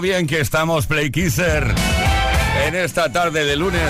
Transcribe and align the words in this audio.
bien 0.00 0.26
que 0.26 0.40
estamos, 0.40 0.86
Playkisser 0.86 1.74
en 2.66 2.74
esta 2.74 3.12
tarde 3.12 3.44
de 3.44 3.56
lunes. 3.56 3.82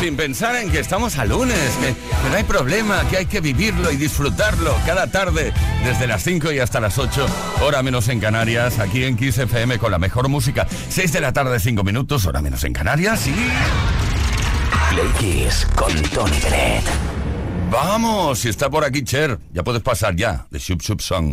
Sin 0.00 0.16
pensar 0.16 0.56
en 0.56 0.70
que 0.70 0.80
estamos 0.80 1.18
a 1.18 1.24
lunes, 1.24 1.58
que, 1.80 1.94
no 2.28 2.36
hay 2.36 2.44
problema, 2.44 3.02
que 3.08 3.18
hay 3.18 3.26
que 3.26 3.40
vivirlo 3.40 3.90
y 3.92 3.96
disfrutarlo 3.96 4.74
cada 4.84 5.06
tarde, 5.06 5.52
desde 5.84 6.06
las 6.06 6.22
5 6.24 6.52
y 6.52 6.58
hasta 6.58 6.80
las 6.80 6.98
8, 6.98 7.26
hora 7.62 7.82
menos 7.82 8.08
en 8.08 8.18
Canarias, 8.18 8.78
aquí 8.78 9.04
en 9.04 9.16
Kiss 9.16 9.38
FM 9.38 9.78
con 9.78 9.92
la 9.92 9.98
mejor 9.98 10.28
música. 10.28 10.66
6 10.88 11.12
de 11.12 11.20
la 11.20 11.32
tarde, 11.32 11.60
5 11.60 11.84
minutos, 11.84 12.26
hora 12.26 12.40
menos 12.40 12.64
en 12.64 12.72
Canarias 12.72 13.26
y. 13.26 13.34
Play 14.90 15.08
Kiss 15.18 15.66
con 15.76 15.92
Tony 16.10 16.38
Bennett. 16.42 16.84
Vamos, 17.70 18.40
si 18.40 18.48
está 18.48 18.68
por 18.68 18.84
aquí 18.84 19.02
Cher, 19.04 19.38
ya 19.52 19.62
puedes 19.62 19.82
pasar 19.82 20.16
ya, 20.16 20.46
de 20.50 20.58
Sub 20.58 20.82
Sub 20.82 21.00
Song. 21.00 21.32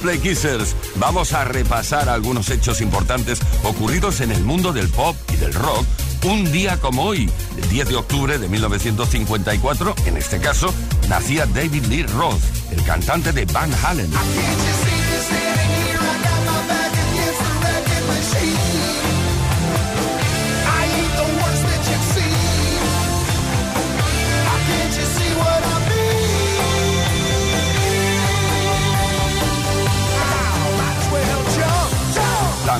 Play 0.00 0.18
Kissers, 0.18 0.74
vamos 0.96 1.32
a 1.32 1.44
repasar 1.44 2.08
algunos 2.08 2.50
hechos 2.50 2.80
importantes 2.80 3.40
ocurridos 3.64 4.20
en 4.20 4.32
el 4.32 4.44
mundo 4.44 4.72
del 4.72 4.88
pop 4.88 5.16
y 5.32 5.36
del 5.36 5.52
rock 5.52 5.86
un 6.24 6.50
día 6.52 6.78
como 6.78 7.04
hoy, 7.04 7.30
el 7.56 7.68
10 7.68 7.88
de 7.88 7.96
octubre 7.96 8.38
de 8.38 8.48
1954, 8.48 9.94
en 10.04 10.16
este 10.18 10.38
caso, 10.38 10.72
nacía 11.08 11.46
David 11.46 11.86
Lee 11.86 12.02
Roth, 12.02 12.42
el 12.70 12.82
cantante 12.84 13.32
de 13.32 13.46
Van 13.46 13.72
Halen. 13.82 14.10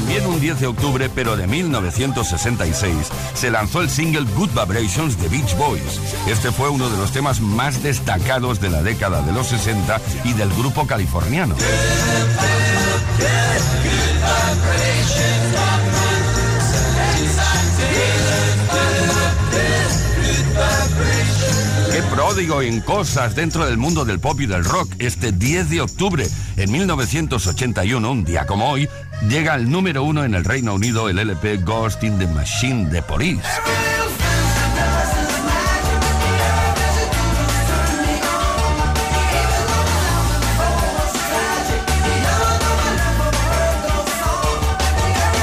También 0.01 0.27
un 0.27 0.41
10 0.41 0.61
de 0.61 0.67
octubre, 0.67 1.11
pero 1.15 1.37
de 1.37 1.47
1966, 1.47 3.11
se 3.35 3.51
lanzó 3.51 3.83
el 3.83 3.91
single 3.91 4.25
Good 4.35 4.49
Vibrations 4.49 5.21
de 5.21 5.29
Beach 5.29 5.55
Boys. 5.59 6.01
Este 6.27 6.51
fue 6.51 6.71
uno 6.71 6.89
de 6.89 6.97
los 6.97 7.13
temas 7.13 7.43
más 7.43 7.83
destacados 7.83 8.63
de 8.63 8.71
la 8.71 8.83
década 8.83 9.21
de 9.21 9.33
los 9.33 9.49
60 9.49 10.01
y 10.25 10.33
del 10.33 10.49
grupo 10.55 10.87
californiano. 10.87 11.55
Pródigo 22.03 22.63
en 22.63 22.81
cosas 22.81 23.35
dentro 23.35 23.67
del 23.67 23.77
mundo 23.77 24.05
del 24.05 24.21
pop 24.21 24.41
y 24.41 24.47
del 24.47 24.65
rock. 24.65 24.93
Este 24.99 25.33
10 25.33 25.71
de 25.71 25.81
octubre, 25.81 26.27
en 26.57 26.71
1981, 26.71 28.11
un 28.11 28.25
día 28.25 28.47
como 28.47 28.71
hoy, 28.71 28.89
llega 29.29 29.55
al 29.55 29.71
número 29.71 30.03
uno 30.03 30.25
en 30.25 30.35
el 30.35 30.45
Reino 30.45 30.75
Unido 30.75 31.09
el 31.09 31.19
LP 31.19 31.59
Ghost 31.59 32.03
in 32.03 32.19
the 32.19 32.27
Machine 32.29 32.89
de 32.91 33.03
Police. 33.03 33.43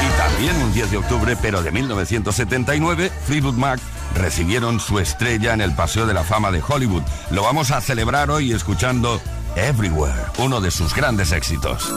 Y 0.02 0.18
también 0.18 0.56
un 0.64 0.74
10 0.74 0.92
de 0.92 0.98
octubre, 0.98 1.38
pero 1.42 1.62
de 1.62 1.72
1979, 1.72 3.12
Fleetwood 3.26 3.56
Mac 3.56 3.80
recibieron 4.18 4.80
su 4.80 5.00
estrella 5.00 5.54
en 5.54 5.62
el 5.62 5.74
Paseo 5.74 6.06
de 6.06 6.14
la 6.14 6.24
Fama 6.24 6.52
de 6.52 6.62
Hollywood. 6.68 7.04
Lo 7.32 7.44
vamos 7.44 7.72
a 7.72 7.82
celebrar 7.82 8.32
hoy 8.32 8.52
escuchando 8.52 9.22
Everywhere, 9.56 10.14
uno 10.40 10.62
de 10.62 10.72
sus 10.72 10.94
grandes 10.94 11.32
éxitos. 11.32 11.92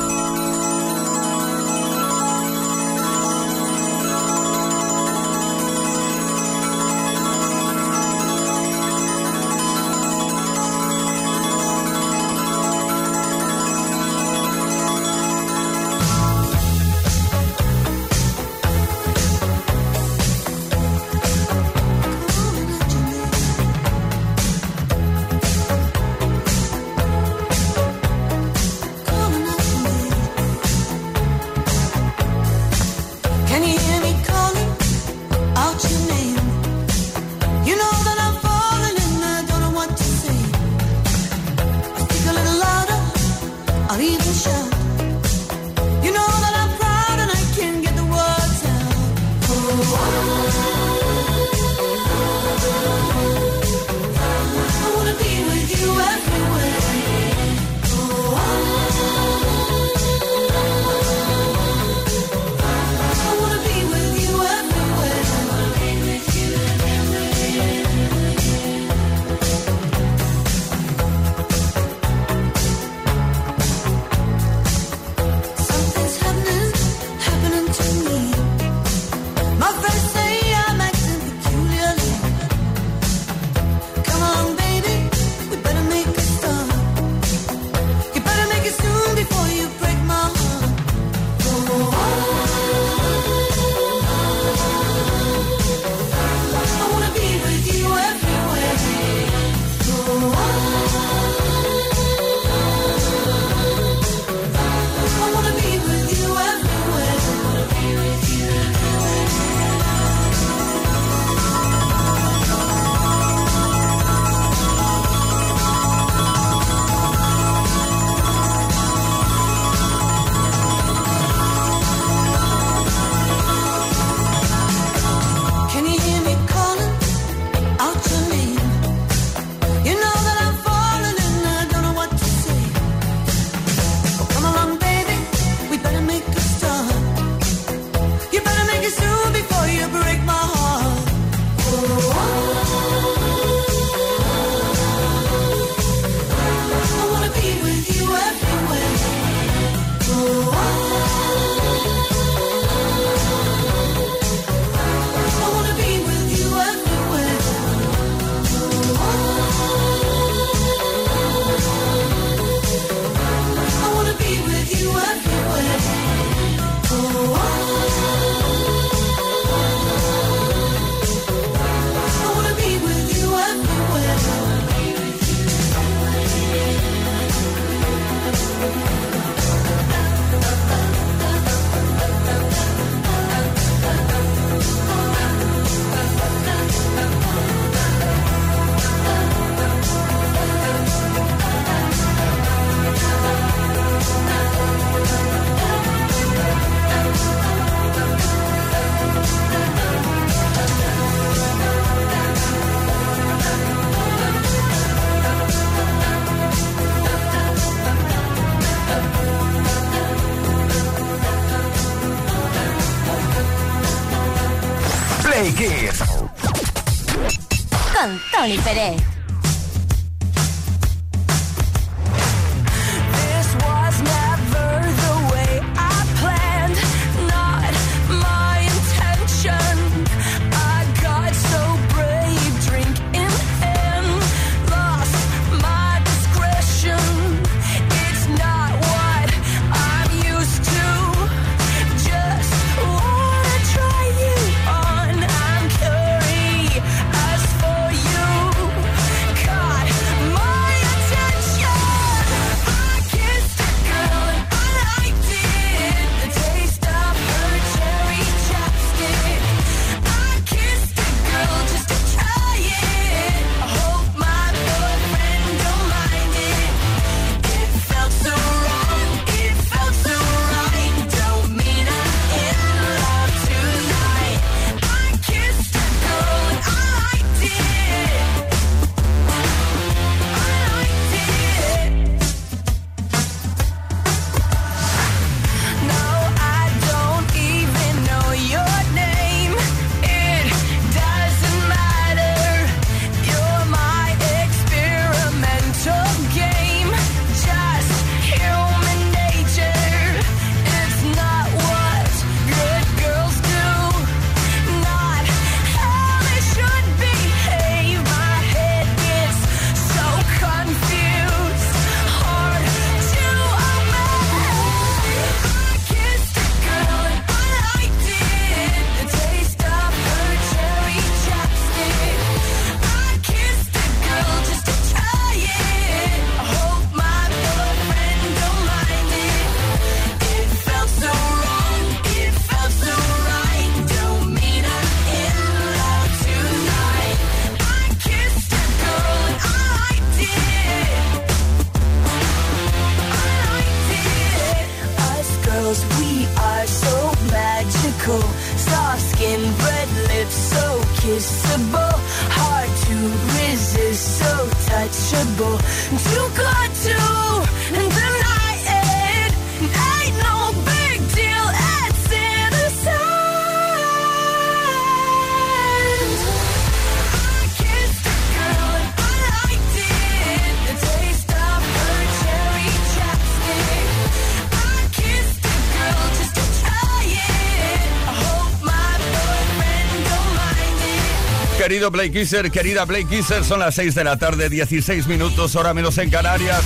Querido 381.90 382.02
Play 382.04 382.10
Kisser, 382.10 382.50
querida 382.52 382.86
Play 382.86 383.04
Kisser, 383.04 383.44
son 383.44 383.58
las 383.58 383.74
6 383.74 383.96
de 383.96 384.04
la 384.04 384.16
tarde, 384.16 384.48
16 384.48 385.08
minutos, 385.08 385.56
hora 385.56 385.74
menos 385.74 385.98
en 385.98 386.08
Canarias. 386.08 386.62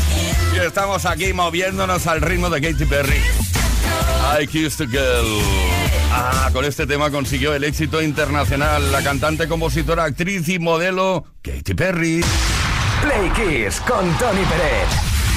Y 0.54 0.58
estamos 0.58 1.06
aquí 1.06 1.32
moviéndonos 1.32 2.06
al 2.06 2.20
ritmo 2.20 2.50
de 2.50 2.60
Katy 2.60 2.84
Perry. 2.84 3.22
I 4.38 4.46
Kissed 4.46 4.86
a 4.86 4.90
Girl. 4.90 5.42
Ah, 6.12 6.50
con 6.52 6.66
este 6.66 6.86
tema 6.86 7.10
consiguió 7.10 7.54
el 7.54 7.64
éxito 7.64 8.02
internacional 8.02 8.92
la 8.92 9.02
cantante, 9.02 9.48
compositora, 9.48 10.04
actriz 10.04 10.46
y 10.48 10.58
modelo 10.58 11.24
Katy 11.42 11.72
Perry. 11.74 12.22
Play 13.00 13.30
Kiss 13.30 13.80
con 13.80 14.06
Tony 14.18 14.44
Pérez. 14.44 14.88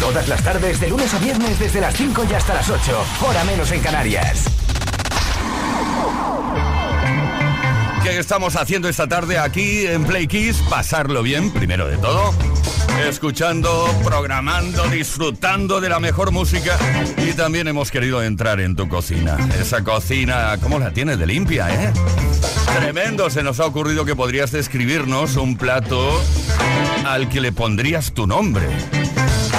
Todas 0.02 0.28
las 0.28 0.44
tardes, 0.44 0.82
de 0.82 0.90
lunes 0.90 1.14
a 1.14 1.20
viernes, 1.20 1.60
desde 1.60 1.80
las 1.80 1.96
5 1.96 2.26
y 2.30 2.34
hasta 2.34 2.56
las 2.56 2.70
8. 2.70 3.06
Hora 3.22 3.44
menos 3.46 3.72
en 3.72 3.80
Canarias. 3.80 4.57
¿Qué 8.18 8.22
estamos 8.22 8.56
haciendo 8.56 8.90
esta 8.90 9.08
tarde 9.08 9.38
aquí 9.38 9.86
en 9.86 10.04
Play 10.04 10.26
Kiss? 10.26 10.58
Pasarlo 10.72 11.22
bien, 11.22 11.52
primero 11.52 11.88
de 11.88 11.98
todo. 11.98 12.34
Escuchando, 13.08 13.88
programando, 14.04 14.88
disfrutando 14.88 15.80
de 15.80 15.90
la 15.90 16.00
mejor 16.00 16.32
música. 16.32 16.80
Y 17.18 17.34
también 17.34 17.68
hemos 17.68 17.92
querido 17.92 18.24
entrar 18.24 18.60
en 18.60 18.76
tu 18.76 18.90
cocina. 18.90 19.38
Esa 19.62 19.84
cocina, 19.84 20.58
¿cómo 20.64 20.80
la 20.80 20.90
tienes 20.90 21.20
de 21.20 21.28
limpia, 21.28 21.70
eh? 21.72 21.94
Tremendo, 22.80 23.30
se 23.30 23.44
nos 23.44 23.60
ha 23.60 23.68
ocurrido 23.68 24.04
que 24.04 24.16
podrías 24.16 24.52
describirnos 24.52 25.36
un 25.36 25.56
plato 25.56 26.20
al 27.06 27.30
que 27.30 27.40
le 27.40 27.52
pondrías 27.52 28.14
tu 28.14 28.26
nombre. 28.26 28.66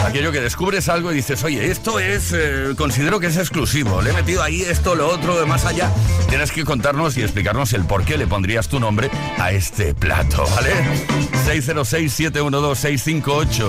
Aquello 0.09 0.33
que 0.33 0.41
descubres 0.41 0.89
algo 0.89 1.13
y 1.13 1.17
dices, 1.17 1.45
oye, 1.45 1.71
esto 1.71 1.99
es, 1.99 2.33
eh, 2.35 2.73
considero 2.79 3.21
que 3.21 3.27
es 3.27 3.37
exclusivo, 3.37 4.01
le 4.01 4.09
he 4.09 4.15
metido 4.15 4.43
ahí 4.43 4.63
esto, 4.63 4.95
lo 4.95 5.07
otro, 5.07 5.39
de 5.39 5.45
más 5.45 5.67
allá. 5.67 5.93
Tienes 6.31 6.51
que 6.51 6.65
contarnos 6.65 7.19
y 7.19 7.23
explicarnos 7.23 7.75
el 7.75 7.85
por 7.85 8.07
qué 8.07 8.17
le 8.17 8.27
pondrías 8.27 8.69
tu 8.69 8.81
nombre 8.81 9.11
a 9.37 9.53
este 9.53 9.95
plato, 9.95 10.47
¿vale? 10.57 10.71
606-712-658, 11.47 13.69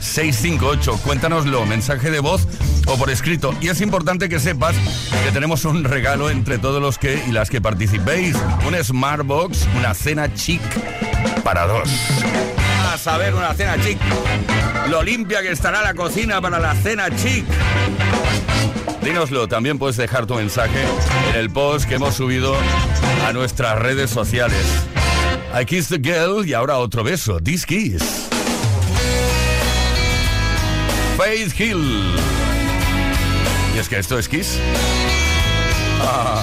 606-712-658. 0.00 1.00
Cuéntanoslo, 1.00 1.66
mensaje 1.66 2.12
de 2.12 2.20
voz 2.20 2.46
o 2.86 2.96
por 2.96 3.10
escrito. 3.10 3.52
Y 3.60 3.66
es 3.66 3.80
importante 3.80 4.28
que 4.28 4.38
sepas 4.38 4.76
que 5.24 5.32
tenemos 5.32 5.64
un 5.64 5.82
regalo 5.82 6.30
entre 6.30 6.58
todos 6.58 6.80
los 6.80 6.98
que 6.98 7.20
y 7.26 7.32
las 7.32 7.50
que 7.50 7.60
participéis. 7.60 8.36
Un 8.64 8.76
Smartbox, 8.76 9.66
una 9.76 9.92
cena 9.92 10.32
chic 10.32 10.62
para 11.42 11.66
dos. 11.66 11.90
A 12.92 12.98
saber, 12.98 13.34
una 13.34 13.54
cena 13.54 13.82
chic. 13.82 13.98
Lo 14.90 15.02
limpia 15.02 15.40
que 15.40 15.50
estará 15.50 15.80
la 15.80 15.94
cocina 15.94 16.42
para 16.42 16.60
la 16.60 16.74
cena 16.74 17.08
chic. 17.16 17.46
Dínoslo, 19.02 19.48
también 19.48 19.78
puedes 19.78 19.96
dejar 19.96 20.26
tu 20.26 20.34
mensaje 20.34 20.84
en 21.30 21.36
el 21.36 21.48
post 21.48 21.88
que 21.88 21.94
hemos 21.94 22.14
subido 22.14 22.54
a 23.26 23.32
nuestras 23.32 23.78
redes 23.78 24.10
sociales. 24.10 24.66
I 25.58 25.64
Kiss 25.64 25.88
the 25.88 26.00
Girl 26.00 26.46
y 26.46 26.52
ahora 26.52 26.76
otro 26.76 27.02
beso, 27.02 27.40
This 27.40 27.64
Kiss. 27.64 28.28
Faith 31.16 31.58
Hill. 31.58 32.14
Y 33.74 33.78
es 33.78 33.88
que 33.88 33.98
esto 34.00 34.18
es 34.18 34.28
Kiss. 34.28 34.58
Ah. 36.02 36.42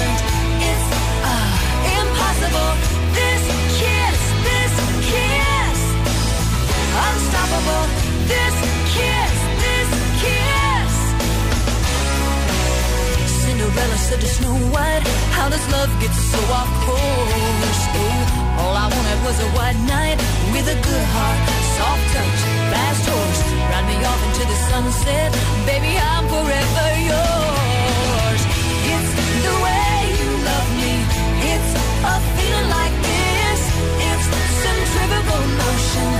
said 14.11 14.19
to 14.19 14.27
Snow 14.27 14.55
White, 14.75 15.07
how 15.37 15.47
does 15.47 15.65
love 15.71 15.91
get 16.01 16.11
so? 16.11 16.39
Oh, 16.41 17.51
all 18.59 18.75
I 18.83 18.87
wanted 18.95 19.19
was 19.27 19.37
a 19.39 19.49
white 19.55 19.79
with 20.53 20.67
a 20.75 20.77
good 20.87 21.05
heart, 21.15 21.39
soft 21.77 22.05
touch, 22.13 22.39
fast 22.71 23.03
horse. 23.07 23.41
Ride 23.71 23.87
me 23.91 23.97
off 24.09 24.21
into 24.27 24.43
the 24.51 24.57
sunset, 24.69 25.29
baby, 25.69 25.93
I'm 26.11 26.25
forever 26.33 26.87
yours. 27.11 28.41
It's 28.93 29.11
the 29.47 29.55
way 29.65 29.95
you 30.19 30.29
love 30.49 30.69
me, 30.81 30.93
it's 31.53 31.71
a 32.13 32.15
feeling 32.35 32.69
like 32.77 32.95
this, 33.07 33.61
it's 34.09 34.27
motion. 35.61 36.10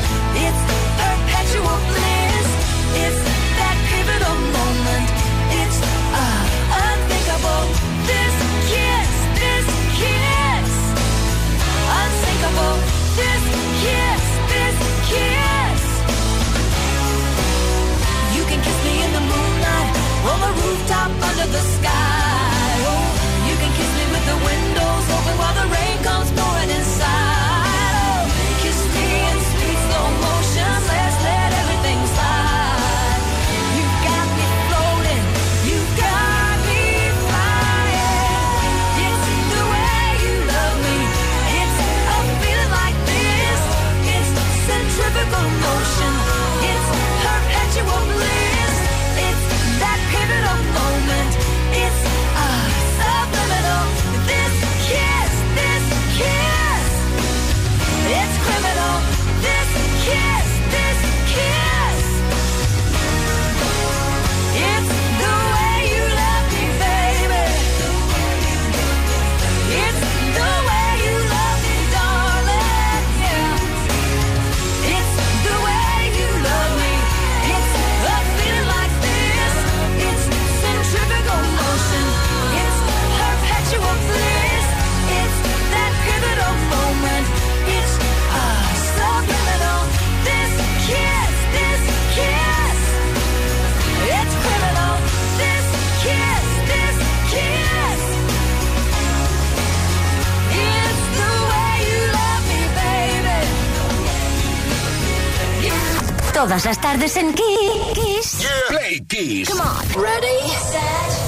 Todas 106.42 106.66
las 106.66 106.82
tardes 106.82 107.16
en 107.18 107.36
Kiss. 107.36 108.48
Play 108.68 109.00
Kiss. 109.08 109.48
Come 109.48 109.62
on. 109.62 110.04
Ready, 110.04 110.50
set, 110.50 110.82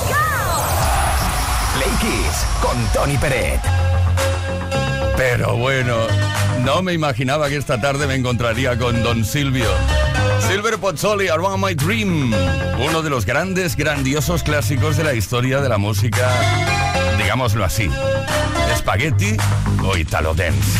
go. 0.09 0.15
Play 1.75 1.91
Kiss 2.01 2.45
con 2.59 2.75
Tony 2.93 3.15
Peret. 3.19 3.61
Pero 5.15 5.55
bueno, 5.55 5.97
no 6.65 6.81
me 6.81 6.93
imaginaba 6.93 7.47
que 7.47 7.57
esta 7.57 7.79
tarde 7.79 8.07
me 8.07 8.15
encontraría 8.15 8.75
con 8.79 9.03
Don 9.03 9.23
Silvio. 9.23 9.69
Silver 10.47 10.79
Pozzoli, 10.79 11.27
Around 11.27 11.63
My 11.63 11.75
Dream, 11.75 12.33
uno 12.79 13.03
de 13.03 13.11
los 13.11 13.27
grandes, 13.27 13.75
grandiosos 13.75 14.41
clásicos 14.41 14.97
de 14.97 15.03
la 15.03 15.13
historia 15.13 15.61
de 15.61 15.69
la 15.69 15.77
música, 15.77 16.27
digámoslo 17.19 17.63
así, 17.63 17.87
spaghetti 18.75 19.37
o 19.83 19.95
italo 19.95 20.33
dance. 20.33 20.79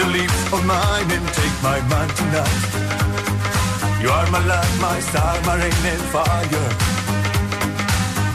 a 0.00 0.06
leap 0.06 0.30
of 0.52 0.64
mine 0.64 1.10
and 1.10 1.26
take 1.34 1.56
my 1.62 1.78
mind 1.92 2.10
tonight. 2.16 2.62
You 4.02 4.08
are 4.08 4.30
my 4.30 4.42
light, 4.46 4.74
my 4.80 4.98
star, 5.00 5.34
my 5.44 5.56
rain 5.56 5.84
and 5.92 6.02
fire. 6.14 6.68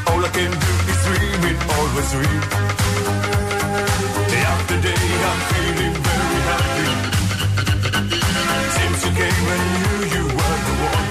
All 0.10 0.22
I 0.24 0.30
can 0.38 0.52
do 0.66 0.74
is 0.92 1.00
dream 1.06 1.42
and 1.50 1.60
always 1.76 2.08
dream. 2.14 2.42
Day 4.32 4.44
after 4.54 4.78
day, 4.88 5.06
I'm 5.30 5.42
feeling 5.52 5.96
very 6.08 6.40
happy. 6.52 6.88
Since 8.76 9.00
you 9.06 9.12
came 9.20 9.46
I 9.56 9.60
knew 9.74 9.98
you 10.16 10.24
were 10.38 10.60
the 10.68 10.76
one. 10.94 11.10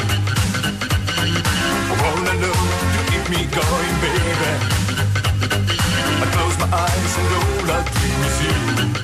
All 2.07 2.23
I 2.33 2.35
know, 2.43 2.59
you 2.95 3.03
keep 3.11 3.25
me 3.35 3.41
going, 3.59 3.95
baby. 4.05 4.53
I 6.23 6.27
close 6.35 6.57
my 6.63 6.69
eyes 6.85 7.13
and 7.21 7.29
all 7.39 7.71
I 7.77 7.81
dream 7.97 8.21
is 8.29 8.39
you. 8.45 9.04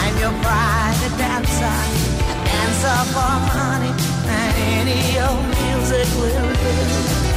I'm 0.00 0.14
your 0.18 0.34
private 0.42 1.14
dancer, 1.18 1.78
a 2.30 2.34
dancer 2.46 3.00
for 3.14 3.34
money, 3.52 3.92
and 4.26 4.52
any 4.78 5.18
old 5.18 5.44
music 5.58 6.08
will 6.20 6.52
do. 6.54 7.27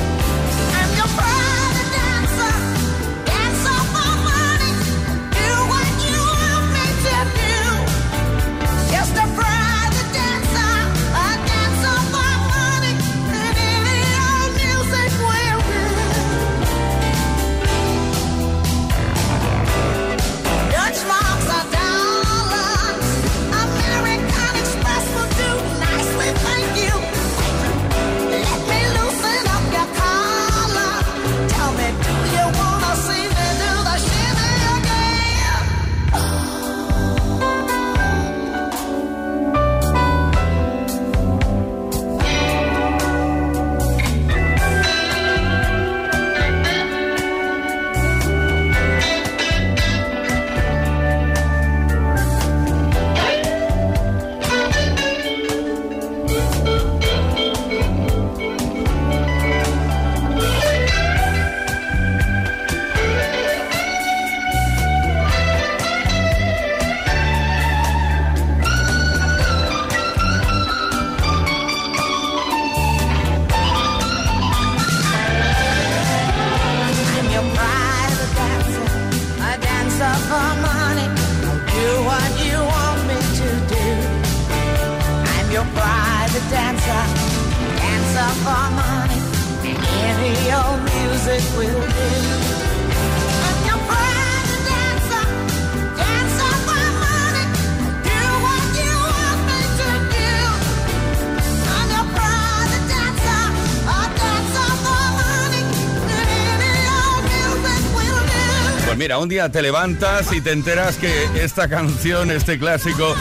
Un 109.21 109.29
día 109.29 109.49
te 109.49 109.61
levantas 109.61 110.33
y 110.33 110.41
te 110.41 110.51
enteras 110.51 110.97
que 110.97 111.11
esta 111.35 111.67
canción, 111.67 112.31
este 112.31 112.57
clásico, 112.57 113.15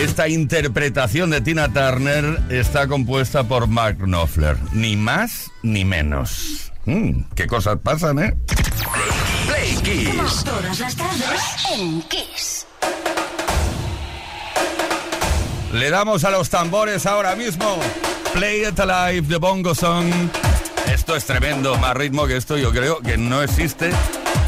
esta 0.00 0.28
interpretación 0.28 1.28
de 1.28 1.42
Tina 1.42 1.70
Turner 1.72 2.40
está 2.48 2.88
compuesta 2.88 3.44
por 3.44 3.66
Mark 3.66 3.98
Knopfler. 3.98 4.56
Ni 4.72 4.96
más 4.96 5.50
ni 5.62 5.84
menos. 5.84 6.72
Mm, 6.86 7.24
qué 7.34 7.46
cosas 7.46 7.78
pasan, 7.82 8.18
¿eh? 8.18 8.34
Play 9.46 9.76
Kiss. 9.82 10.44
Todas 10.44 10.80
las 10.80 10.96
tardes 10.96 11.42
en 11.74 12.02
Kiss. 12.02 12.66
Le 15.74 15.90
damos 15.90 16.24
a 16.24 16.30
los 16.30 16.48
tambores 16.48 17.04
ahora 17.04 17.36
mismo. 17.36 17.78
Play 18.32 18.66
It 18.66 18.80
Alive 18.80 19.28
de 19.28 19.36
Bongo 19.36 19.74
Song. 19.74 20.10
Esto 20.90 21.14
es 21.14 21.26
tremendo, 21.26 21.76
más 21.76 21.94
ritmo 21.94 22.26
que 22.26 22.36
esto 22.36 22.56
yo 22.56 22.70
creo 22.70 23.00
que 23.00 23.18
no 23.18 23.42
existe 23.42 23.90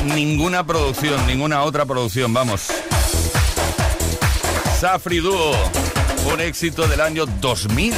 ninguna 0.05 0.65
producción, 0.65 1.27
ninguna 1.27 1.63
otra 1.63 1.85
producción, 1.87 2.33
vamos. 2.33 2.69
Safri 4.81 5.19
Duo, 5.19 5.53
un 6.33 6.41
éxito 6.41 6.87
del 6.87 7.01
año 7.01 7.27
2000. 7.27 7.95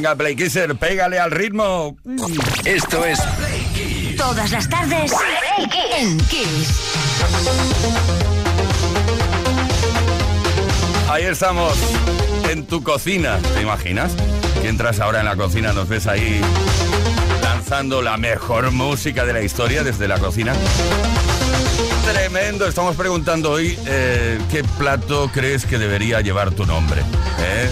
Venga, 0.00 0.16
Play 0.16 0.34
Kisser, 0.34 0.74
pégale 0.76 1.18
al 1.18 1.30
ritmo. 1.30 1.94
Esto 2.64 3.04
es 3.04 3.20
Play 3.20 3.66
Kiss. 3.74 4.16
Todas 4.16 4.50
las 4.50 4.66
tardes 4.66 5.12
en 5.94 6.18
Kiss. 6.20 6.70
Ahí 11.06 11.24
estamos, 11.24 11.74
en 12.48 12.64
tu 12.64 12.82
cocina. 12.82 13.40
¿Te 13.54 13.60
imaginas? 13.60 14.12
Que 14.62 14.68
entras 14.68 15.00
ahora 15.00 15.20
en 15.20 15.26
la 15.26 15.36
cocina, 15.36 15.74
nos 15.74 15.86
ves 15.86 16.06
ahí 16.06 16.40
lanzando 17.42 18.00
la 18.00 18.16
mejor 18.16 18.70
música 18.70 19.26
de 19.26 19.34
la 19.34 19.42
historia 19.42 19.84
desde 19.84 20.08
la 20.08 20.18
cocina. 20.18 20.54
Tremendo, 22.10 22.66
estamos 22.66 22.96
preguntando 22.96 23.50
hoy 23.50 23.78
eh, 23.84 24.38
qué 24.50 24.64
plato 24.78 25.30
crees 25.30 25.66
que 25.66 25.76
debería 25.76 26.22
llevar 26.22 26.52
tu 26.52 26.64
nombre. 26.64 27.02
¿eh? 27.38 27.68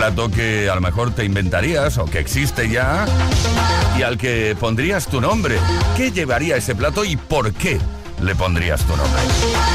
Plato 0.00 0.30
que 0.30 0.70
a 0.70 0.74
lo 0.74 0.80
mejor 0.80 1.14
te 1.14 1.26
inventarías 1.26 1.98
o 1.98 2.06
que 2.06 2.20
existe 2.20 2.70
ya 2.70 3.04
y 3.98 4.02
al 4.02 4.16
que 4.16 4.56
pondrías 4.58 5.06
tu 5.06 5.20
nombre. 5.20 5.58
¿Qué 5.94 6.10
llevaría 6.10 6.56
ese 6.56 6.74
plato 6.74 7.04
y 7.04 7.18
por 7.18 7.52
qué 7.52 7.78
le 8.22 8.34
pondrías 8.34 8.82
tu 8.86 8.96
nombre? 8.96 9.20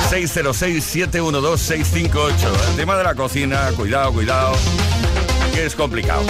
606-712-658. 0.10 2.34
El 2.72 2.76
tema 2.76 2.98
de 2.98 3.04
la 3.04 3.14
cocina, 3.14 3.70
cuidado, 3.78 4.14
cuidado, 4.14 4.56
que 5.56 5.66
es 5.66 5.76
complicado. 5.76 6.22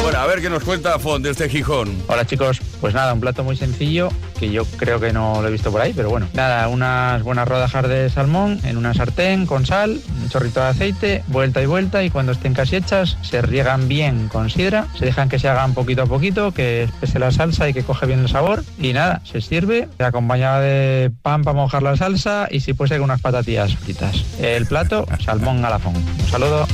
Bueno, 0.00 0.18
a 0.18 0.26
ver 0.26 0.40
qué 0.40 0.48
nos 0.48 0.64
cuenta 0.64 0.98
Fon 0.98 1.22
desde 1.22 1.50
Gijón. 1.50 2.02
Hola 2.06 2.24
chicos, 2.24 2.60
pues 2.80 2.94
nada, 2.94 3.12
un 3.12 3.20
plato 3.20 3.44
muy 3.44 3.56
sencillo 3.56 4.08
que 4.38 4.50
yo 4.50 4.64
creo 4.64 4.98
que 4.98 5.12
no 5.12 5.42
lo 5.42 5.48
he 5.48 5.50
visto 5.50 5.70
por 5.70 5.82
ahí, 5.82 5.92
pero 5.94 6.08
bueno. 6.08 6.28
Nada, 6.32 6.68
unas 6.68 7.22
buenas 7.22 7.46
rodajas 7.46 7.86
de 7.86 8.08
salmón 8.08 8.58
en 8.64 8.78
una 8.78 8.94
sartén 8.94 9.44
con 9.44 9.66
sal, 9.66 10.00
un 10.22 10.30
chorrito 10.30 10.60
de 10.60 10.66
aceite, 10.68 11.24
vuelta 11.28 11.62
y 11.62 11.66
vuelta 11.66 12.02
y 12.04 12.10
cuando 12.10 12.32
estén 12.32 12.54
casi 12.54 12.76
hechas 12.76 13.18
se 13.20 13.42
riegan 13.42 13.86
bien 13.86 14.28
con 14.28 14.48
sidra, 14.48 14.86
se 14.98 15.04
dejan 15.04 15.28
que 15.28 15.38
se 15.38 15.48
hagan 15.48 15.74
poquito 15.74 16.02
a 16.02 16.06
poquito, 16.06 16.52
que 16.52 16.84
espese 16.84 17.18
la 17.18 17.32
salsa 17.32 17.68
y 17.68 17.74
que 17.74 17.82
coge 17.82 18.06
bien 18.06 18.20
el 18.20 18.28
sabor 18.30 18.64
y 18.78 18.94
nada, 18.94 19.20
se 19.24 19.42
sirve 19.42 19.88
acompañada 19.98 20.60
de 20.60 21.12
pan 21.22 21.44
para 21.44 21.54
mojar 21.54 21.82
la 21.82 21.98
salsa 21.98 22.48
y 22.50 22.60
si 22.60 22.72
puede 22.72 22.88
ser 22.88 23.02
unas 23.02 23.20
patatillas 23.20 23.76
fritas. 23.76 24.24
El 24.40 24.66
plato, 24.66 25.06
salmón 25.22 25.60
galafón. 25.60 25.96
Un 25.96 26.28
saludo. 26.30 26.66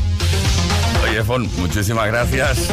Muchísimas 1.59 2.07
gracias 2.07 2.69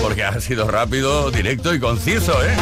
porque 0.00 0.22
ha 0.24 0.40
sido 0.40 0.68
rápido, 0.68 1.30
directo 1.30 1.74
y 1.74 1.80
conciso, 1.80 2.32
¿eh? 2.44 2.54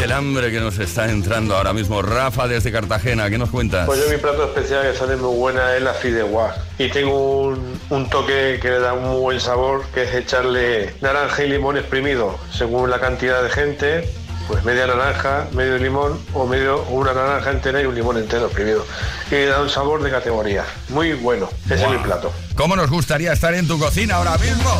Y 0.00 0.02
el 0.02 0.12
hambre 0.12 0.50
que 0.50 0.60
nos 0.60 0.78
está 0.78 1.10
entrando 1.10 1.54
ahora 1.54 1.72
mismo. 1.72 2.00
Rafa 2.00 2.48
desde 2.48 2.72
Cartagena, 2.72 3.28
¿qué 3.28 3.36
nos 3.38 3.50
cuentas? 3.50 3.86
Pues 3.86 4.00
yo 4.02 4.10
mi 4.10 4.16
plato 4.16 4.44
especial 4.44 4.90
que 4.90 4.98
sale 4.98 5.16
muy 5.16 5.36
buena 5.36 5.76
es 5.76 5.82
la 5.82 5.92
fideuá. 5.92 6.56
Y 6.78 6.88
tengo 6.88 7.42
un, 7.42 7.80
un 7.90 8.08
toque 8.08 8.58
que 8.60 8.70
le 8.70 8.80
da 8.80 8.94
un 8.94 9.04
muy 9.04 9.20
buen 9.20 9.40
sabor, 9.40 9.84
que 9.94 10.04
es 10.04 10.14
echarle 10.14 10.94
naranja 11.02 11.44
y 11.44 11.50
limón 11.50 11.76
exprimido, 11.76 12.38
según 12.50 12.90
la 12.90 12.98
cantidad 12.98 13.42
de 13.42 13.50
gente, 13.50 14.10
pues 14.48 14.64
media 14.64 14.86
naranja, 14.86 15.46
medio 15.52 15.78
limón 15.78 16.20
o 16.34 16.46
medio 16.46 16.82
o 16.82 16.94
una 16.94 17.12
naranja 17.12 17.50
entera 17.50 17.82
y 17.82 17.86
un 17.86 17.94
limón 17.94 18.16
entero 18.16 18.46
exprimido. 18.46 18.84
Y 19.30 19.44
da 19.44 19.62
un 19.62 19.70
sabor 19.70 20.02
de 20.02 20.10
categoría. 20.10 20.64
Muy 20.88 21.14
bueno. 21.14 21.48
Ese 21.66 21.84
es 21.84 21.90
mi 21.90 21.98
plato. 21.98 22.32
¿Cómo 22.54 22.76
nos 22.76 22.90
gustaría 22.90 23.32
estar 23.32 23.54
en 23.54 23.66
tu 23.66 23.78
cocina 23.78 24.16
ahora 24.16 24.38
mismo? 24.38 24.70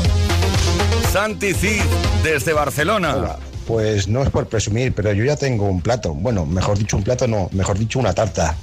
Santi 1.12 1.54
Cid 1.54 1.82
desde 2.22 2.52
Barcelona. 2.52 3.36
Pues 3.66 4.06
no 4.06 4.22
es 4.22 4.30
por 4.30 4.46
presumir, 4.46 4.94
pero 4.94 5.12
yo 5.12 5.24
ya 5.24 5.34
tengo 5.34 5.66
un 5.66 5.80
plato. 5.80 6.14
Bueno, 6.14 6.46
mejor 6.46 6.78
dicho 6.78 6.96
un 6.96 7.02
plato, 7.02 7.26
no, 7.26 7.48
mejor 7.52 7.76
dicho 7.76 7.98
una 7.98 8.12
tarta. 8.12 8.54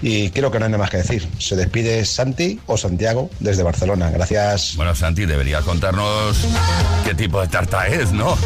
Y 0.00 0.30
creo 0.30 0.50
que 0.50 0.58
no 0.58 0.64
hay 0.64 0.70
nada 0.70 0.82
más 0.82 0.90
que 0.90 0.98
decir. 0.98 1.28
Se 1.38 1.54
despide 1.54 2.02
Santi 2.06 2.58
o 2.66 2.78
Santiago 2.78 3.28
desde 3.40 3.62
Barcelona. 3.62 4.10
Gracias. 4.10 4.74
Bueno, 4.76 4.94
Santi, 4.94 5.26
deberías 5.26 5.64
contarnos 5.64 6.46
qué 7.04 7.14
tipo 7.14 7.42
de 7.42 7.48
tarta 7.48 7.88
es, 7.88 8.12
¿no? 8.12 8.38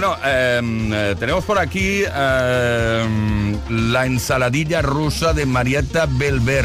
Bueno, 0.00 0.16
em, 0.24 0.94
eh, 0.94 1.14
tenemos 1.18 1.44
por 1.44 1.58
aquí 1.58 2.04
em, 2.04 3.58
la 3.68 4.06
ensaladilla 4.06 4.80
rusa 4.80 5.34
de 5.34 5.44
Marietta 5.44 6.06
Belver. 6.06 6.64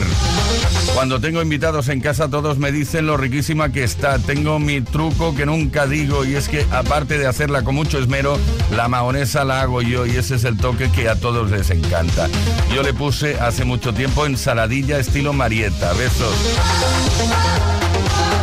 Cuando 0.94 1.20
tengo 1.20 1.42
invitados 1.42 1.90
en 1.90 2.00
casa 2.00 2.30
todos 2.30 2.60
me 2.60 2.72
dicen 2.72 3.08
lo 3.08 3.18
riquísima 3.18 3.74
que 3.74 3.84
está. 3.84 4.20
Tengo 4.20 4.58
mi 4.60 4.80
truco 4.80 5.36
que 5.36 5.46
nunca 5.46 5.86
digo 5.86 6.24
y 6.24 6.36
es 6.36 6.48
que 6.48 6.66
aparte 6.72 7.18
de 7.18 7.28
hacerla 7.28 7.64
con 7.66 7.76
mucho 7.76 8.00
esmero, 8.00 8.40
la 8.74 8.88
mahonesa 8.88 9.44
la 9.44 9.64
hago 9.64 9.82
yo 9.82 10.06
y 10.06 10.12
ese 10.12 10.36
es 10.36 10.46
el 10.46 10.56
toque 10.56 10.90
que 10.90 11.10
a 11.10 11.20
todos 11.20 11.52
les 11.52 11.70
encanta. 11.72 12.30
Yo 12.74 12.84
le 12.84 12.94
puse 12.94 13.38
hace 13.42 13.66
mucho 13.66 13.94
tiempo 13.94 14.26
ensaladilla 14.26 14.98
estilo 14.98 15.34
Marietta. 15.34 15.92
Besos. 15.92 16.38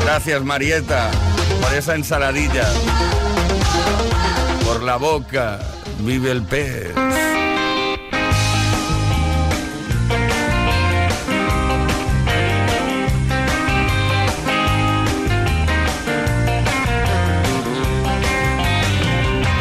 Gracias 0.04 0.44
Marietta 0.44 1.10
por 1.62 1.72
esa 1.72 1.94
ensaladilla. 1.94 2.68
La 4.84 4.96
boca 4.96 5.60
vive 6.00 6.32
el 6.32 6.42
pez. 6.42 6.92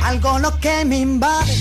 algo 0.03 0.39
lo 0.39 0.59
que 0.59 0.83
me 0.85 0.99
invade, 0.99 1.60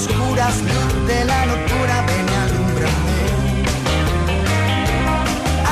Oscuras 0.00 0.54
de 1.06 1.24
la 1.24 1.46
locura, 1.46 2.04
ven 2.06 2.26
y 2.32 2.36
alúmbrame. 2.44 3.20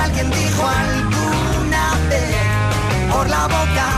Alguien 0.03 0.31
dijo 0.31 0.63
alguna 0.67 1.85
vez, 2.11 3.11
por 3.11 3.29
la 3.29 3.47
boca 3.47 3.98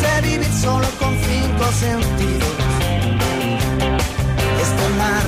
sé 0.00 0.20
vivir 0.22 0.52
solo 0.52 0.88
con 0.98 1.12
cinco 1.28 1.64
sentidos. 1.72 2.54
Este 4.64 4.86
mar 5.00 5.24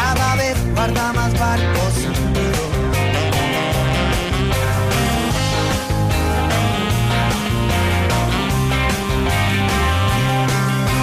cada 0.00 0.36
vez 0.36 0.56
guarda 0.74 1.12
más 1.12 1.32
barcos. 1.38 1.94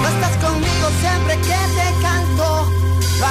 No 0.02 0.08
estás 0.14 0.36
conmigo 0.46 0.88
siempre 1.02 1.34
que 1.48 1.60
te 1.78 1.88
canto. 2.02 2.48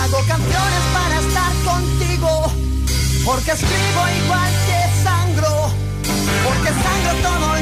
Hago 0.01 0.19
canciones 0.27 0.85
para 0.97 1.15
estar 1.25 1.53
contigo. 1.71 2.53
Porque 3.25 3.53
escribo 3.53 4.03
igual 4.25 4.53
que 4.69 4.81
sangro. 5.05 5.71
Porque 6.45 6.71
sangro 6.85 7.13
todo 7.23 7.47
lo 7.61 7.62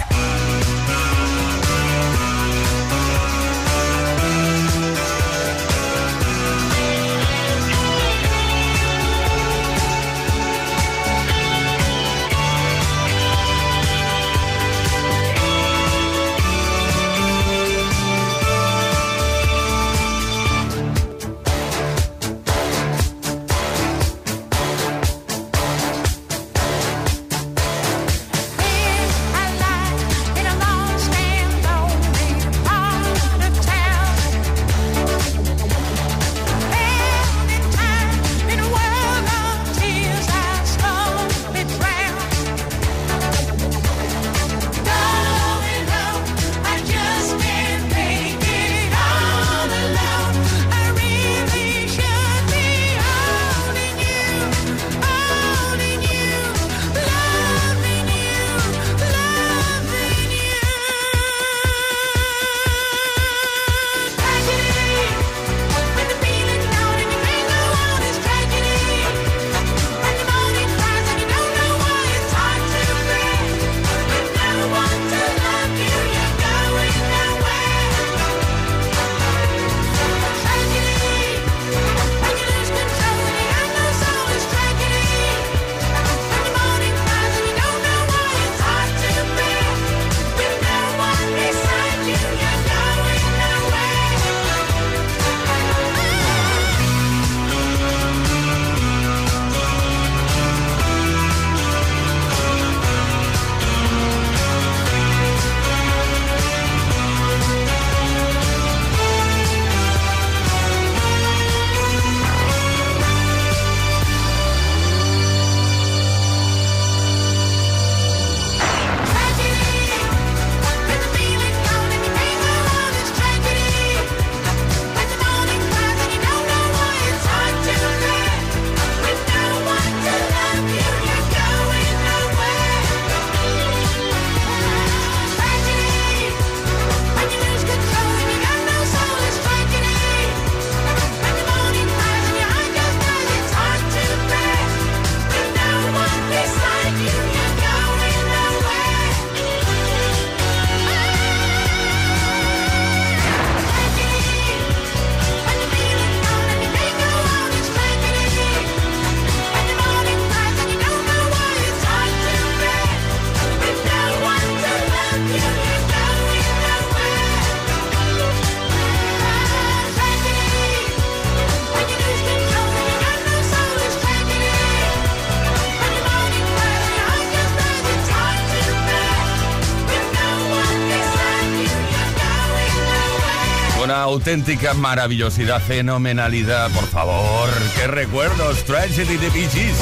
Auténtica 184.11 184.73
maravillosidad, 184.73 185.61
fenomenalidad, 185.61 186.69
por 186.71 186.85
favor. 186.85 187.49
¡Qué 187.75 187.87
recuerdos! 187.87 188.63
Tragedy 188.65 189.15
de 189.17 189.29
Bee 189.29 189.47
Gees. 189.49 189.77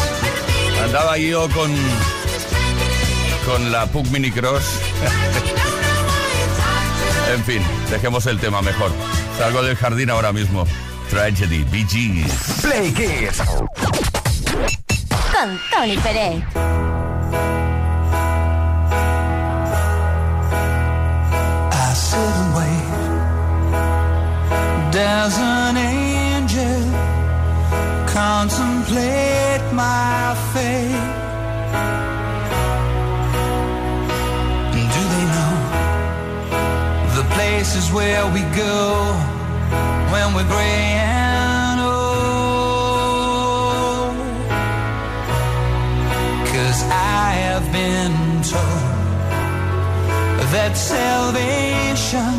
Andaba 0.83 1.17
yo 1.17 1.49
con, 1.49 1.71
con 3.45 3.71
la 3.71 3.87
Pug 3.87 4.07
Mini 4.11 4.29
Cross. 4.31 4.63
en 7.33 7.43
fin, 7.43 7.63
dejemos 7.89 8.27
el 8.27 8.39
tema 8.39 8.61
mejor. 8.61 8.91
Salgo 9.37 9.63
del 9.63 9.75
jardín 9.75 10.11
ahora 10.11 10.31
mismo. 10.31 10.65
Tragedy, 11.09 11.65
Bee 11.71 11.87
Gees. 11.87 12.61
Play 12.61 12.93
Kiss. 12.93 13.41
Con 15.31 15.59
Tony 15.71 15.97
Pérez. 15.97 16.43
Does 24.99 25.35
an 25.39 25.77
angel 25.77 26.81
contemplate 28.17 29.63
my 29.71 30.35
fate? 30.51 31.07
Do 34.95 35.01
they 35.13 35.25
know 35.35 35.55
the 37.15 37.23
places 37.35 37.85
where 37.93 38.25
we 38.35 38.41
go 38.65 38.79
when 40.11 40.27
we're 40.35 40.49
gray 40.55 40.83
and 40.99 41.79
old? 41.79 42.59
Cause 46.51 46.79
I 46.91 47.25
have 47.45 47.65
been 47.71 48.15
told 48.51 48.89
that 50.53 50.73
salvation 50.75 52.35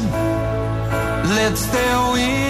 lets 1.37 1.65
their 1.67 2.13
wings 2.13 2.50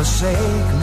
Forsake 0.00 0.79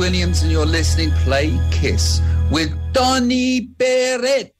Williams, 0.00 0.42
and 0.42 0.50
you're 0.50 0.64
listening 0.64 1.10
Play 1.24 1.60
Kiss 1.70 2.22
with 2.50 2.72
Donny 2.94 3.68
Beret. 3.76 4.54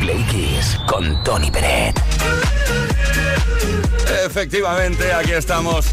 Play 0.00 0.24
Kiss 0.30 0.78
con 0.86 1.24
Tony 1.24 1.50
Peret. 1.50 2.00
Efectivamente, 4.24 5.12
aquí 5.12 5.32
estamos. 5.32 5.86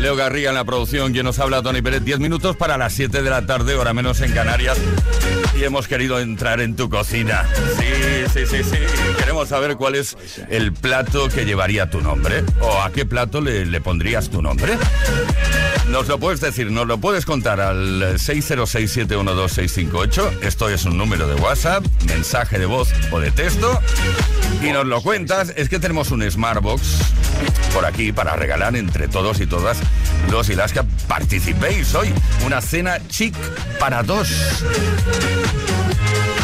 Leo 0.00 0.16
Garriga 0.16 0.48
en 0.48 0.56
la 0.56 0.64
producción, 0.64 1.12
quien 1.12 1.24
nos 1.24 1.38
habla, 1.38 1.62
Tony 1.62 1.82
Pérez. 1.82 2.02
10 2.02 2.18
minutos 2.18 2.56
para 2.56 2.76
las 2.76 2.92
7 2.94 3.22
de 3.22 3.30
la 3.30 3.46
tarde, 3.46 3.76
hora 3.76 3.94
menos 3.94 4.20
en 4.22 4.32
Canarias. 4.32 4.76
Y 5.56 5.62
hemos 5.62 5.86
querido 5.86 6.18
entrar 6.18 6.60
en 6.60 6.74
tu 6.74 6.90
cocina. 6.90 7.46
Sí, 7.78 8.24
sí, 8.32 8.46
sí, 8.46 8.64
sí. 8.64 8.78
Queremos 9.18 9.48
saber 9.48 9.76
cuál 9.76 9.94
es 9.94 10.16
el 10.48 10.72
plato 10.72 11.28
que 11.28 11.44
llevaría 11.44 11.90
tu 11.90 12.00
nombre. 12.00 12.42
O 12.60 12.82
a 12.82 12.90
qué 12.90 13.06
plato 13.06 13.40
le, 13.40 13.66
le 13.66 13.80
pondrías 13.80 14.30
tu 14.30 14.42
nombre. 14.42 14.76
Nos 15.90 16.06
lo 16.06 16.20
puedes 16.20 16.40
decir, 16.40 16.70
nos 16.70 16.86
lo 16.86 16.98
puedes 16.98 17.26
contar 17.26 17.60
al 17.60 18.16
606-712-658. 18.18 20.38
Esto 20.42 20.68
es 20.68 20.84
un 20.84 20.96
número 20.96 21.26
de 21.26 21.34
WhatsApp, 21.34 21.84
mensaje 22.06 22.60
de 22.60 22.66
voz 22.66 22.90
o 23.10 23.18
de 23.18 23.32
texto. 23.32 23.80
Y 24.62 24.70
nos 24.70 24.86
lo 24.86 25.02
cuentas. 25.02 25.52
Es 25.56 25.68
que 25.68 25.80
tenemos 25.80 26.12
un 26.12 26.22
Smartbox 26.30 26.82
por 27.74 27.84
aquí 27.84 28.12
para 28.12 28.36
regalar 28.36 28.76
entre 28.76 29.08
todos 29.08 29.40
y 29.40 29.46
todas 29.46 29.78
los 30.30 30.48
y 30.48 30.54
las 30.54 30.72
que 30.72 30.84
participéis 31.08 31.92
hoy. 31.96 32.14
Una 32.46 32.60
cena 32.60 33.00
chic 33.08 33.34
para 33.80 34.04
dos. 34.04 34.28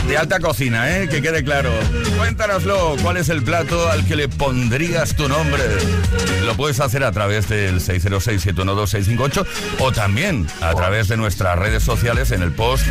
De 0.09 0.17
alta 0.17 0.39
cocina, 0.39 0.99
¿eh? 0.99 1.09
Que 1.09 1.21
quede 1.21 1.43
claro. 1.43 1.71
Cuéntanoslo, 2.17 2.97
¿cuál 3.03 3.17
es 3.17 3.29
el 3.29 3.43
plato 3.43 3.91
al 3.91 4.07
que 4.07 4.15
le 4.15 4.29
pondrías 4.29 5.17
tu 5.17 5.29
nombre? 5.29 5.65
Lo 6.45 6.55
puedes 6.57 6.79
hacer 6.79 7.03
a 7.03 7.11
través 7.11 7.49
del 7.49 7.81
606-712-658 7.81 9.47
o 9.81 9.93
también 9.93 10.47
a 10.61 10.75
través 10.75 11.09
de 11.09 11.17
nuestras 11.17 11.59
redes 11.59 11.83
sociales 11.83 12.31
en 12.31 12.43
el 12.43 12.53
post 12.53 12.87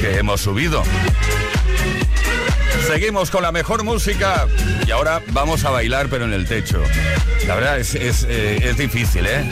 que 0.00 0.18
hemos 0.18 0.40
subido. 0.40 0.82
Seguimos 2.86 3.30
con 3.30 3.42
la 3.42 3.50
mejor 3.50 3.82
música 3.82 4.46
y 4.86 4.90
ahora 4.92 5.20
vamos 5.32 5.64
a 5.64 5.70
bailar 5.70 6.08
pero 6.08 6.24
en 6.24 6.32
el 6.32 6.46
techo. 6.46 6.80
La 7.46 7.56
verdad 7.56 7.78
es, 7.80 7.94
es, 7.94 8.24
eh, 8.28 8.60
es 8.62 8.78
difícil, 8.78 9.26
¿eh? 9.26 9.44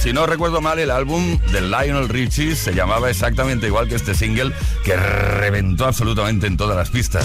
Si 0.00 0.12
no 0.12 0.26
recuerdo 0.26 0.60
mal, 0.60 0.78
el 0.78 0.90
álbum 0.90 1.38
de 1.52 1.60
Lionel 1.60 2.08
Richie 2.08 2.56
se 2.56 2.72
llamaba 2.72 3.10
exactamente 3.10 3.66
igual 3.66 3.86
que 3.86 3.96
este 3.96 4.14
single 4.14 4.52
que 4.82 4.96
reventó 4.96 5.86
absolutamente 5.86 6.46
en 6.46 6.56
todas 6.56 6.76
las 6.76 6.88
pistas. 6.90 7.24